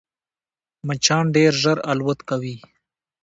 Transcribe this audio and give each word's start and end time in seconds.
مچان 0.87 1.25
ډېر 1.35 1.51
ژر 1.61 1.77
الوت 1.91 2.19
کوي 2.29 2.55